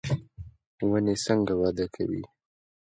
[0.89, 2.23] ونې څنګه وده کوي؟